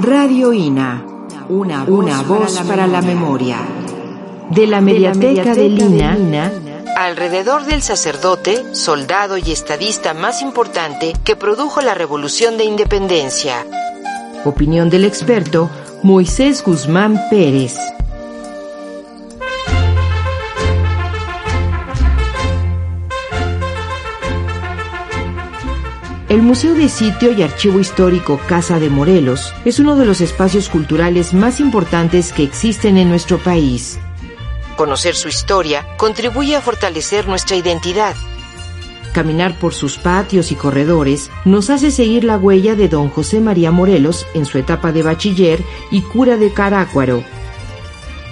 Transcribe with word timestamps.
Radio 0.00 0.52
INA, 0.52 1.04
una 1.48 1.82
voz, 1.84 2.60
para, 2.60 2.86
la 2.86 3.02
memoria. 3.02 3.56
De 4.48 4.68
la 4.68 4.80
mediateca 4.80 5.54
de, 5.54 5.68
Lina, 5.68 6.52
alrededor 6.96 7.64
del 7.64 7.82
sacerdote, 7.82 8.76
soldado 8.76 9.38
y 9.38 9.50
estadista 9.50 10.14
más 10.14 10.40
importante 10.40 11.14
que 11.24 11.34
produjo 11.34 11.80
la 11.80 11.94
Revolución 11.94 12.56
de 12.58 12.64
Independencia. 12.64 13.66
Opinión 14.44 14.88
del 14.88 15.04
experto 15.04 15.68
Moisés 16.04 16.62
Guzmán 16.62 17.20
Pérez. 17.28 17.76
El 26.28 26.42
Museo 26.42 26.74
de 26.74 26.90
Sitio 26.90 27.32
y 27.32 27.42
Archivo 27.42 27.80
Histórico 27.80 28.38
Casa 28.46 28.78
de 28.78 28.90
Morelos 28.90 29.54
es 29.64 29.78
uno 29.78 29.96
de 29.96 30.04
los 30.04 30.20
espacios 30.20 30.68
culturales 30.68 31.32
más 31.32 31.58
importantes 31.58 32.34
que 32.34 32.42
existen 32.42 32.98
en 32.98 33.08
nuestro 33.08 33.38
país. 33.38 33.98
Conocer 34.76 35.14
su 35.14 35.28
historia 35.28 35.86
contribuye 35.96 36.54
a 36.54 36.60
fortalecer 36.60 37.26
nuestra 37.26 37.56
identidad. 37.56 38.14
Caminar 39.14 39.58
por 39.58 39.72
sus 39.72 39.96
patios 39.96 40.52
y 40.52 40.54
corredores 40.54 41.30
nos 41.46 41.70
hace 41.70 41.90
seguir 41.90 42.24
la 42.24 42.36
huella 42.36 42.74
de 42.74 42.88
don 42.88 43.08
José 43.08 43.40
María 43.40 43.70
Morelos 43.70 44.26
en 44.34 44.44
su 44.44 44.58
etapa 44.58 44.92
de 44.92 45.02
bachiller 45.02 45.64
y 45.90 46.02
cura 46.02 46.36
de 46.36 46.52
Carácuaro, 46.52 47.24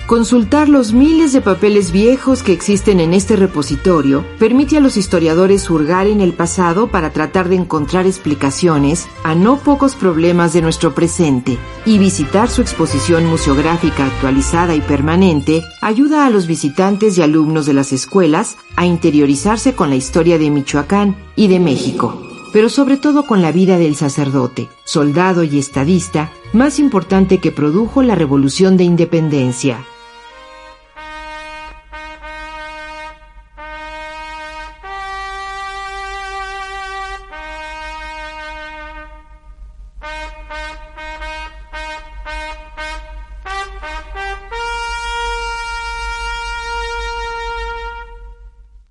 Consultar 0.06 0.68
los 0.68 0.92
miles 0.92 1.32
de 1.32 1.40
papeles 1.40 1.90
viejos 1.90 2.44
que 2.44 2.52
existen 2.52 3.00
en 3.00 3.12
este 3.12 3.34
repositorio 3.34 4.24
permite 4.38 4.76
a 4.76 4.80
los 4.80 4.96
historiadores 4.96 5.68
hurgar 5.68 6.06
en 6.06 6.20
el 6.20 6.32
pasado 6.32 6.86
para 6.92 7.10
tratar 7.10 7.48
de 7.48 7.56
encontrar 7.56 8.06
explicaciones 8.06 9.08
a 9.24 9.34
no 9.34 9.58
pocos 9.58 9.96
problemas 9.96 10.52
de 10.52 10.62
nuestro 10.62 10.94
presente 10.94 11.58
y 11.84 11.98
visitar 11.98 12.48
su 12.48 12.62
exposición 12.62 13.26
museográfica 13.26 14.06
actualizada 14.06 14.76
y 14.76 14.80
permanente 14.80 15.64
ayuda 15.82 16.24
a 16.24 16.30
los 16.30 16.46
visitantes 16.46 17.18
y 17.18 17.22
alumnos 17.22 17.66
de 17.66 17.72
las 17.72 17.92
escuelas 17.92 18.58
a 18.76 18.86
interiorizarse 18.86 19.74
con 19.74 19.90
la 19.90 19.96
historia 19.96 20.38
de 20.38 20.52
Michoacán 20.52 21.16
y 21.34 21.48
de 21.48 21.58
México 21.58 22.22
pero 22.52 22.68
sobre 22.68 22.96
todo 22.96 23.26
con 23.26 23.42
la 23.42 23.52
vida 23.52 23.76
del 23.76 23.96
sacerdote, 23.96 24.68
soldado 24.84 25.42
y 25.42 25.58
estadista 25.58 26.30
más 26.54 26.78
importante 26.78 27.38
que 27.38 27.52
produjo 27.52 28.02
la 28.02 28.14
Revolución 28.14 28.78
de 28.78 28.84
Independencia. 28.84 29.84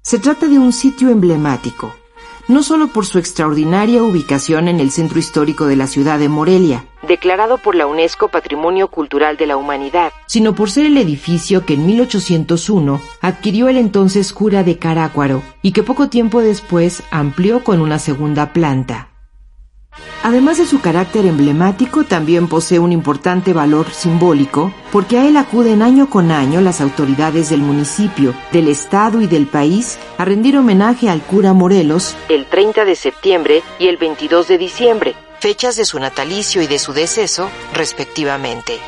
Se 0.05 0.19
trata 0.19 0.47
de 0.47 0.59
un 0.59 0.71
sitio 0.71 1.09
emblemático, 1.09 1.95
no 2.47 2.61
solo 2.61 2.89
por 2.89 3.07
su 3.07 3.17
extraordinaria 3.17 4.03
ubicación 4.03 4.67
en 4.67 4.79
el 4.79 4.91
centro 4.91 5.17
histórico 5.17 5.65
de 5.65 5.75
la 5.75 5.87
ciudad 5.87 6.19
de 6.19 6.29
Morelia, 6.29 6.85
declarado 7.07 7.57
por 7.57 7.73
la 7.73 7.87
UNESCO 7.87 8.27
Patrimonio 8.27 8.89
Cultural 8.89 9.35
de 9.35 9.47
la 9.47 9.57
Humanidad, 9.57 10.13
sino 10.27 10.53
por 10.53 10.69
ser 10.69 10.85
el 10.85 10.99
edificio 10.99 11.65
que 11.65 11.73
en 11.73 11.87
1801 11.87 13.01
adquirió 13.19 13.67
el 13.67 13.77
entonces 13.77 14.31
cura 14.31 14.63
de 14.63 14.77
Carácuaro 14.77 15.41
y 15.63 15.71
que 15.71 15.81
poco 15.81 16.07
tiempo 16.07 16.39
después 16.39 17.01
amplió 17.09 17.63
con 17.63 17.81
una 17.81 17.97
segunda 17.97 18.53
planta. 18.53 19.14
Además 20.23 20.57
de 20.57 20.65
su 20.65 20.81
carácter 20.81 21.25
emblemático, 21.25 22.03
también 22.03 22.47
posee 22.47 22.79
un 22.79 22.91
importante 22.91 23.53
valor 23.53 23.91
simbólico, 23.91 24.73
porque 24.91 25.19
a 25.19 25.27
él 25.27 25.37
acuden 25.37 25.83
año 25.83 26.09
con 26.09 26.31
año 26.31 26.61
las 26.61 26.81
autoridades 26.81 27.49
del 27.49 27.61
municipio, 27.61 28.33
del 28.51 28.67
estado 28.67 29.21
y 29.21 29.27
del 29.27 29.45
país 29.45 29.99
a 30.17 30.25
rendir 30.25 30.57
homenaje 30.57 31.09
al 31.09 31.21
cura 31.21 31.53
Morelos 31.53 32.15
el 32.29 32.45
30 32.45 32.85
de 32.85 32.95
septiembre 32.95 33.63
y 33.77 33.87
el 33.87 33.97
22 33.97 34.47
de 34.47 34.57
diciembre, 34.57 35.15
fechas 35.39 35.75
de 35.75 35.85
su 35.85 35.99
natalicio 35.99 36.61
y 36.61 36.67
de 36.67 36.79
su 36.79 36.93
deceso, 36.93 37.49
respectivamente. 37.73 38.79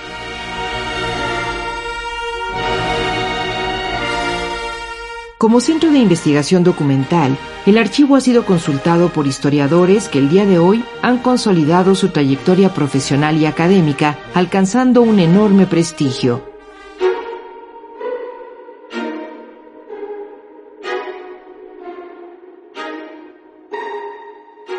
Como 5.38 5.62
centro 5.62 5.92
de 5.92 6.00
investigación 6.00 6.64
documental, 6.64 7.38
el 7.68 7.78
archivo 7.78 8.16
ha 8.16 8.22
sido 8.22 8.46
consultado 8.46 9.10
por 9.10 9.28
historiadores 9.28 10.08
que 10.08 10.20
el 10.20 10.30
día 10.30 10.46
de 10.46 10.58
hoy 10.58 10.86
han 11.02 11.18
consolidado 11.18 11.96
su 11.96 12.08
trayectoria 12.10 12.74
profesional 12.74 13.36
y 13.36 13.46
académica, 13.46 14.18
alcanzando 14.34 15.02
un 15.02 15.20
enorme 15.20 15.68
prestigio. 15.68 16.42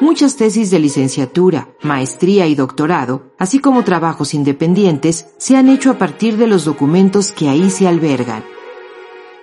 Muchas 0.00 0.36
tesis 0.36 0.70
de 0.70 0.78
licenciatura, 0.78 1.68
maestría 1.82 2.46
y 2.46 2.54
doctorado, 2.54 3.32
así 3.36 3.58
como 3.58 3.84
trabajos 3.84 4.32
independientes, 4.32 5.34
se 5.36 5.58
han 5.58 5.68
hecho 5.68 5.90
a 5.90 5.98
partir 5.98 6.38
de 6.38 6.46
los 6.46 6.64
documentos 6.64 7.32
que 7.32 7.50
ahí 7.50 7.68
se 7.68 7.86
albergan. 7.86 8.42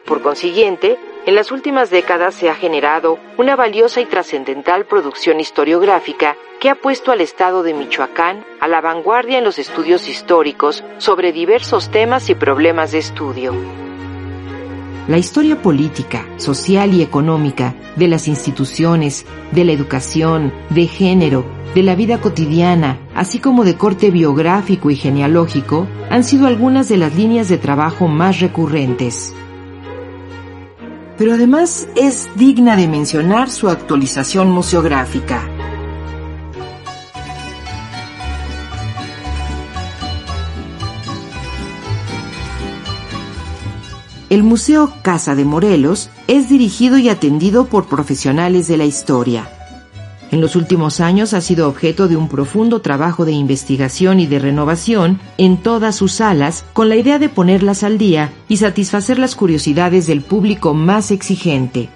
Por 0.07 0.23
consiguiente, 0.23 0.97
en 1.25 1.33
las 1.33 1.51
últimas 1.51 1.89
décadas 1.89 2.35
se 2.35 2.49
ha 2.49 2.55
generado 2.55 3.17
una 3.37 3.55
valiosa 3.55 3.99
y 3.99 4.05
trascendental 4.05 4.85
producción 4.85 5.39
historiográfica 5.39 6.35
que 6.59 6.69
ha 6.69 6.75
puesto 6.75 7.11
al 7.11 7.21
Estado 7.21 7.63
de 7.63 7.73
Michoacán 7.73 8.45
a 8.59 8.67
la 8.67 8.79
vanguardia 8.79 9.39
en 9.39 9.43
los 9.43 9.57
estudios 9.57 10.07
históricos 10.07 10.83
sobre 10.99 11.31
diversos 11.31 11.89
temas 11.89 12.29
y 12.29 12.35
problemas 12.35 12.91
de 12.91 12.99
estudio. 12.99 13.53
La 15.07 15.17
historia 15.17 15.61
política, 15.61 16.25
social 16.37 16.93
y 16.93 17.01
económica 17.03 17.75
de 17.95 18.07
las 18.07 18.27
instituciones, 18.27 19.25
de 19.51 19.63
la 19.63 19.71
educación, 19.71 20.51
de 20.69 20.87
género, 20.87 21.45
de 21.75 21.83
la 21.83 21.95
vida 21.95 22.19
cotidiana, 22.19 22.99
así 23.13 23.39
como 23.39 23.65
de 23.65 23.75
corte 23.75 24.09
biográfico 24.09 24.89
y 24.89 24.95
genealógico, 24.95 25.87
han 26.09 26.23
sido 26.23 26.47
algunas 26.47 26.87
de 26.89 26.97
las 26.97 27.15
líneas 27.15 27.49
de 27.49 27.57
trabajo 27.57 28.07
más 28.07 28.39
recurrentes 28.39 29.35
pero 31.17 31.33
además 31.33 31.87
es 31.95 32.27
digna 32.35 32.75
de 32.75 32.87
mencionar 32.87 33.49
su 33.49 33.69
actualización 33.69 34.49
museográfica. 34.49 35.49
El 44.29 44.43
Museo 44.43 44.91
Casa 45.01 45.35
de 45.35 45.45
Morelos 45.45 46.09
es 46.27 46.49
dirigido 46.49 46.97
y 46.97 47.09
atendido 47.09 47.67
por 47.67 47.87
profesionales 47.87 48.67
de 48.67 48.75
la 48.75 48.85
historia. 48.85 49.49
En 50.31 50.41
los 50.41 50.55
últimos 50.55 50.99
años 50.99 51.33
ha 51.33 51.41
sido 51.41 51.69
objeto 51.69 52.07
de 52.07 52.17
un 52.17 52.27
profundo 52.27 52.81
trabajo 52.81 53.25
de 53.25 53.31
investigación 53.31 54.19
y 54.19 54.25
de 54.25 54.39
renovación 54.39 55.19
en 55.37 55.57
todas 55.57 55.95
sus 55.95 56.13
salas 56.13 56.65
con 56.73 56.89
la 56.89 56.95
idea 56.95 57.19
de 57.19 57.29
ponerlas 57.29 57.83
al 57.83 57.97
día 57.97 58.33
y 58.47 58.57
satisfacer 58.57 59.19
las 59.19 59.35
curiosidades 59.35 60.07
del 60.07 60.21
público 60.21 60.73
más 60.73 61.11
exigente. 61.11 61.89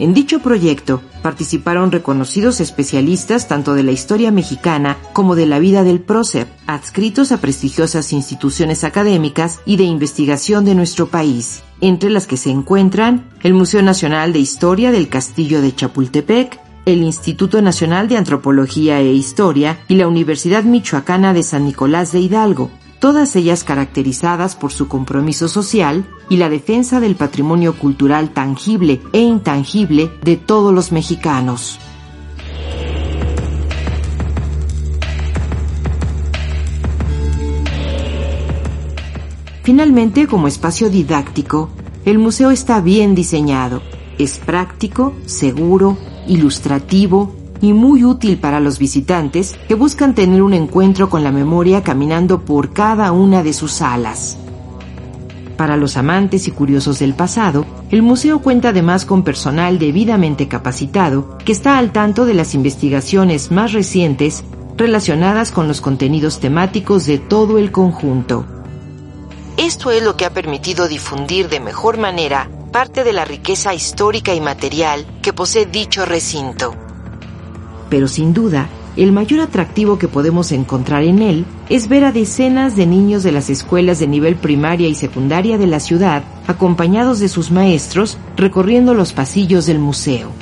En 0.00 0.12
dicho 0.12 0.40
proyecto 0.40 1.02
participaron 1.22 1.92
reconocidos 1.92 2.60
especialistas 2.60 3.46
tanto 3.46 3.74
de 3.74 3.84
la 3.84 3.92
historia 3.92 4.32
mexicana 4.32 4.98
como 5.12 5.36
de 5.36 5.46
la 5.46 5.60
vida 5.60 5.84
del 5.84 6.00
prócer, 6.00 6.48
adscritos 6.66 7.30
a 7.30 7.40
prestigiosas 7.40 8.12
instituciones 8.12 8.82
académicas 8.82 9.60
y 9.64 9.76
de 9.76 9.84
investigación 9.84 10.64
de 10.64 10.74
nuestro 10.74 11.06
país, 11.06 11.62
entre 11.80 12.10
las 12.10 12.26
que 12.26 12.36
se 12.36 12.50
encuentran 12.50 13.30
el 13.44 13.54
Museo 13.54 13.82
Nacional 13.82 14.32
de 14.32 14.40
Historia 14.40 14.90
del 14.90 15.08
Castillo 15.08 15.62
de 15.62 15.72
Chapultepec, 15.72 16.58
el 16.86 17.02
Instituto 17.02 17.62
Nacional 17.62 18.08
de 18.08 18.16
Antropología 18.16 19.00
e 19.00 19.12
Historia 19.12 19.80
y 19.88 19.94
la 19.94 20.06
Universidad 20.06 20.64
Michoacana 20.64 21.32
de 21.32 21.42
San 21.42 21.64
Nicolás 21.64 22.12
de 22.12 22.20
Hidalgo, 22.20 22.70
todas 22.98 23.36
ellas 23.36 23.64
caracterizadas 23.64 24.54
por 24.54 24.72
su 24.72 24.88
compromiso 24.88 25.48
social 25.48 26.04
y 26.28 26.36
la 26.36 26.48
defensa 26.48 27.00
del 27.00 27.16
patrimonio 27.16 27.78
cultural 27.78 28.30
tangible 28.30 29.00
e 29.12 29.20
intangible 29.20 30.10
de 30.22 30.36
todos 30.36 30.74
los 30.74 30.92
mexicanos. 30.92 31.78
Finalmente, 39.62 40.26
como 40.26 40.46
espacio 40.46 40.90
didáctico, 40.90 41.70
el 42.04 42.18
museo 42.18 42.50
está 42.50 42.82
bien 42.82 43.14
diseñado. 43.14 43.80
Es 44.18 44.36
práctico, 44.36 45.14
seguro, 45.24 45.96
ilustrativo 46.26 47.34
y 47.60 47.72
muy 47.72 48.04
útil 48.04 48.38
para 48.38 48.60
los 48.60 48.78
visitantes 48.78 49.56
que 49.68 49.74
buscan 49.74 50.14
tener 50.14 50.42
un 50.42 50.54
encuentro 50.54 51.08
con 51.08 51.24
la 51.24 51.32
memoria 51.32 51.82
caminando 51.82 52.40
por 52.40 52.72
cada 52.72 53.12
una 53.12 53.42
de 53.42 53.52
sus 53.52 53.72
salas. 53.72 54.36
Para 55.56 55.76
los 55.76 55.96
amantes 55.96 56.48
y 56.48 56.50
curiosos 56.50 56.98
del 56.98 57.14
pasado, 57.14 57.64
el 57.90 58.02
museo 58.02 58.40
cuenta 58.40 58.70
además 58.70 59.04
con 59.04 59.22
personal 59.22 59.78
debidamente 59.78 60.48
capacitado 60.48 61.38
que 61.44 61.52
está 61.52 61.78
al 61.78 61.92
tanto 61.92 62.26
de 62.26 62.34
las 62.34 62.54
investigaciones 62.54 63.52
más 63.52 63.72
recientes 63.72 64.44
relacionadas 64.76 65.52
con 65.52 65.68
los 65.68 65.80
contenidos 65.80 66.40
temáticos 66.40 67.06
de 67.06 67.18
todo 67.18 67.58
el 67.58 67.70
conjunto. 67.70 68.44
Esto 69.56 69.92
es 69.92 70.02
lo 70.02 70.16
que 70.16 70.24
ha 70.24 70.30
permitido 70.30 70.88
difundir 70.88 71.48
de 71.48 71.60
mejor 71.60 71.96
manera 71.96 72.50
parte 72.74 73.04
de 73.04 73.12
la 73.12 73.24
riqueza 73.24 73.72
histórica 73.72 74.34
y 74.34 74.40
material 74.40 75.06
que 75.22 75.32
posee 75.32 75.64
dicho 75.64 76.04
recinto. 76.04 76.74
Pero 77.88 78.08
sin 78.08 78.34
duda, 78.34 78.68
el 78.96 79.12
mayor 79.12 79.38
atractivo 79.38 79.96
que 79.96 80.08
podemos 80.08 80.50
encontrar 80.50 81.04
en 81.04 81.22
él 81.22 81.46
es 81.68 81.86
ver 81.86 82.04
a 82.04 82.10
decenas 82.10 82.74
de 82.74 82.86
niños 82.86 83.22
de 83.22 83.30
las 83.30 83.48
escuelas 83.48 84.00
de 84.00 84.08
nivel 84.08 84.34
primaria 84.34 84.88
y 84.88 84.96
secundaria 84.96 85.56
de 85.56 85.68
la 85.68 85.78
ciudad, 85.78 86.24
acompañados 86.48 87.20
de 87.20 87.28
sus 87.28 87.52
maestros, 87.52 88.18
recorriendo 88.36 88.92
los 88.92 89.12
pasillos 89.12 89.66
del 89.66 89.78
museo. 89.78 90.32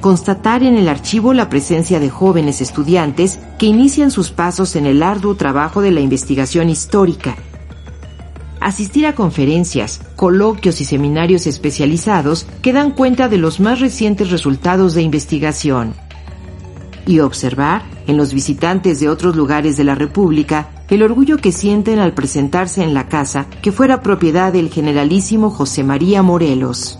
Constatar 0.00 0.62
en 0.62 0.78
el 0.78 0.88
archivo 0.88 1.34
la 1.34 1.50
presencia 1.50 2.00
de 2.00 2.08
jóvenes 2.08 2.62
estudiantes 2.62 3.38
que 3.58 3.66
inician 3.66 4.10
sus 4.10 4.30
pasos 4.30 4.74
en 4.76 4.86
el 4.86 5.02
arduo 5.02 5.34
trabajo 5.34 5.82
de 5.82 5.90
la 5.90 6.00
investigación 6.00 6.70
histórica 6.70 7.36
asistir 8.60 9.06
a 9.06 9.14
conferencias, 9.14 10.00
coloquios 10.16 10.80
y 10.80 10.84
seminarios 10.84 11.46
especializados 11.46 12.46
que 12.62 12.72
dan 12.72 12.92
cuenta 12.92 13.28
de 13.28 13.38
los 13.38 13.58
más 13.58 13.80
recientes 13.80 14.30
resultados 14.30 14.94
de 14.94 15.02
investigación. 15.02 15.94
Y 17.06 17.20
observar, 17.20 17.82
en 18.06 18.16
los 18.16 18.32
visitantes 18.32 19.00
de 19.00 19.08
otros 19.08 19.34
lugares 19.34 19.76
de 19.76 19.84
la 19.84 19.94
República, 19.94 20.68
el 20.90 21.02
orgullo 21.02 21.38
que 21.38 21.52
sienten 21.52 21.98
al 21.98 22.14
presentarse 22.14 22.82
en 22.82 22.94
la 22.94 23.08
casa 23.08 23.46
que 23.62 23.72
fuera 23.72 24.02
propiedad 24.02 24.52
del 24.52 24.70
generalísimo 24.70 25.50
José 25.50 25.82
María 25.82 26.22
Morelos. 26.22 26.98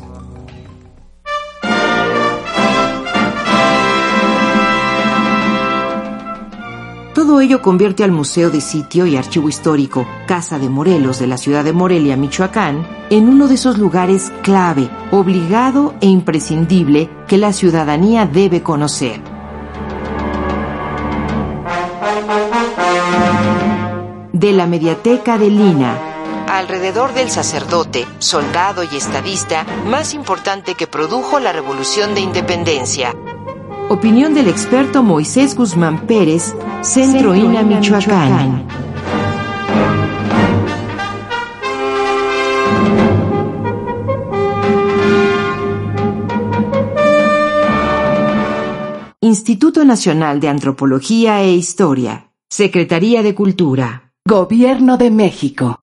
Todo 7.31 7.43
ello 7.43 7.62
convierte 7.62 8.03
al 8.03 8.11
Museo 8.11 8.50
de 8.50 8.61
Sitio 8.61 9.06
y 9.06 9.17
Archivo 9.17 9.49
Histórico 9.49 10.05
Casa 10.27 10.59
de 10.59 10.69
Morelos 10.69 11.21
de 11.21 11.29
la 11.29 11.37
ciudad 11.37 11.62
de 11.62 11.73
Morelia, 11.73 12.17
Michoacán, 12.17 12.85
en 13.09 13.29
uno 13.29 13.47
de 13.47 13.55
esos 13.55 13.79
lugares 13.79 14.32
clave, 14.43 14.91
obligado 15.12 15.94
e 16.00 16.09
imprescindible 16.09 17.09
que 17.29 17.38
la 17.38 17.53
ciudadanía 17.53 18.27
debe 18.27 18.65
conocer. 18.65 19.21
De 24.33 24.53
la 24.53 24.67
Mediateca 24.67 25.38
de 25.38 25.50
Lina, 25.50 25.97
alrededor 26.49 27.15
del 27.15 27.31
sacerdote, 27.31 28.09
soldado 28.19 28.83
y 28.83 28.97
estadista 28.97 29.65
más 29.87 30.15
importante 30.15 30.75
que 30.75 30.88
produjo 30.88 31.38
la 31.38 31.53
Revolución 31.53 32.12
de 32.12 32.23
Independencia, 32.23 33.15
Opinión 33.92 34.34
del 34.34 34.46
experto 34.46 35.02
Moisés 35.02 35.56
Guzmán 35.56 36.06
Pérez, 36.06 36.54
Centro, 36.81 37.34
INA, 37.34 37.64
Michoacán. 37.64 38.69
Instituto 49.20 49.84
Nacional 49.84 50.38
de 50.38 50.48
Antropología 50.48 51.42
e 51.42 51.52
Historia. 51.52 52.31
Secretaría 52.48 53.25
de 53.25 53.34
Cultura. 53.34 54.12
Gobierno 54.25 54.98
de 54.98 55.10
México. 55.10 55.76